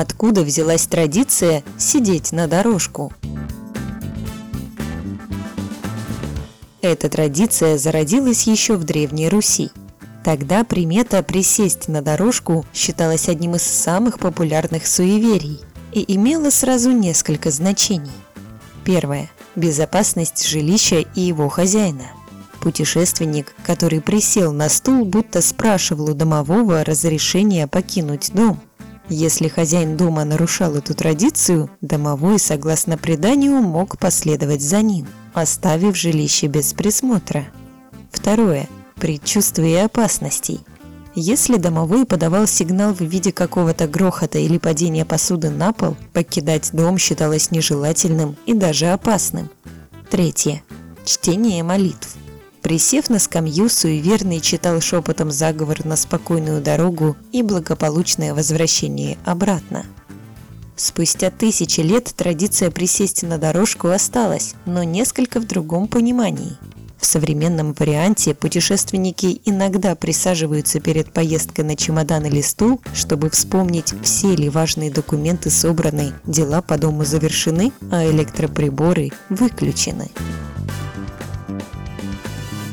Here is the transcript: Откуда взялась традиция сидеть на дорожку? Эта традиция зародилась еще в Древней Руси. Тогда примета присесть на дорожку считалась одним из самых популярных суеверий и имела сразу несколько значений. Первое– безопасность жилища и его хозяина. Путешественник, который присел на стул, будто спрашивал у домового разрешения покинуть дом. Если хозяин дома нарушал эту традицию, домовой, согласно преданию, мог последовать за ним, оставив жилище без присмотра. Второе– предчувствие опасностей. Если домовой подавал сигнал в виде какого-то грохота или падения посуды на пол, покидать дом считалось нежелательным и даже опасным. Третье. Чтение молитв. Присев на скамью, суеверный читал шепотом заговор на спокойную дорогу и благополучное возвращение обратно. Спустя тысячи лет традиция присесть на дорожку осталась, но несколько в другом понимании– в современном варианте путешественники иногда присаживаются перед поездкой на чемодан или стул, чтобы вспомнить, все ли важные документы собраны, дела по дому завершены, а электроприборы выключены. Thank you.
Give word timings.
Откуда 0.00 0.44
взялась 0.44 0.86
традиция 0.86 1.62
сидеть 1.76 2.32
на 2.32 2.46
дорожку? 2.46 3.12
Эта 6.80 7.10
традиция 7.10 7.76
зародилась 7.76 8.46
еще 8.46 8.76
в 8.76 8.84
Древней 8.84 9.28
Руси. 9.28 9.70
Тогда 10.24 10.64
примета 10.64 11.22
присесть 11.22 11.88
на 11.88 12.00
дорожку 12.00 12.64
считалась 12.72 13.28
одним 13.28 13.56
из 13.56 13.62
самых 13.62 14.18
популярных 14.18 14.86
суеверий 14.86 15.60
и 15.92 16.14
имела 16.14 16.48
сразу 16.48 16.92
несколько 16.92 17.50
значений. 17.50 18.10
Первое– 18.84 19.30
безопасность 19.54 20.48
жилища 20.48 21.00
и 21.14 21.20
его 21.20 21.50
хозяина. 21.50 22.06
Путешественник, 22.62 23.54
который 23.66 24.00
присел 24.00 24.54
на 24.54 24.70
стул, 24.70 25.04
будто 25.04 25.42
спрашивал 25.42 26.12
у 26.12 26.14
домового 26.14 26.84
разрешения 26.84 27.66
покинуть 27.66 28.30
дом. 28.32 28.62
Если 29.12 29.48
хозяин 29.48 29.96
дома 29.96 30.24
нарушал 30.24 30.76
эту 30.76 30.94
традицию, 30.94 31.68
домовой, 31.80 32.38
согласно 32.38 32.96
преданию, 32.96 33.60
мог 33.60 33.98
последовать 33.98 34.62
за 34.62 34.82
ним, 34.82 35.08
оставив 35.34 35.96
жилище 35.96 36.46
без 36.46 36.72
присмотра. 36.72 37.48
Второе– 38.12 38.68
предчувствие 38.94 39.84
опасностей. 39.84 40.60
Если 41.16 41.56
домовой 41.56 42.06
подавал 42.06 42.46
сигнал 42.46 42.94
в 42.94 43.00
виде 43.00 43.32
какого-то 43.32 43.88
грохота 43.88 44.38
или 44.38 44.58
падения 44.58 45.04
посуды 45.04 45.50
на 45.50 45.72
пол, 45.72 45.96
покидать 46.12 46.70
дом 46.72 46.96
считалось 46.96 47.50
нежелательным 47.50 48.36
и 48.46 48.54
даже 48.54 48.86
опасным. 48.86 49.50
Третье. 50.08 50.62
Чтение 51.04 51.64
молитв. 51.64 52.14
Присев 52.70 53.10
на 53.10 53.18
скамью, 53.18 53.68
суеверный 53.68 54.38
читал 54.38 54.80
шепотом 54.80 55.32
заговор 55.32 55.84
на 55.84 55.96
спокойную 55.96 56.62
дорогу 56.62 57.16
и 57.32 57.42
благополучное 57.42 58.32
возвращение 58.32 59.18
обратно. 59.24 59.84
Спустя 60.76 61.32
тысячи 61.32 61.80
лет 61.80 62.14
традиция 62.16 62.70
присесть 62.70 63.24
на 63.24 63.38
дорожку 63.38 63.88
осталась, 63.88 64.54
но 64.66 64.84
несколько 64.84 65.40
в 65.40 65.48
другом 65.48 65.88
понимании– 65.88 66.56
в 67.00 67.06
современном 67.06 67.72
варианте 67.72 68.34
путешественники 68.34 69.40
иногда 69.46 69.94
присаживаются 69.94 70.80
перед 70.80 71.10
поездкой 71.12 71.64
на 71.64 71.74
чемодан 71.74 72.26
или 72.26 72.42
стул, 72.42 72.82
чтобы 72.92 73.30
вспомнить, 73.30 73.94
все 74.02 74.36
ли 74.36 74.50
важные 74.50 74.90
документы 74.90 75.48
собраны, 75.48 76.12
дела 76.26 76.60
по 76.60 76.76
дому 76.76 77.06
завершены, 77.06 77.72
а 77.90 78.04
электроприборы 78.04 79.12
выключены. 79.30 80.10
Thank 82.32 82.64
you. 82.64 82.69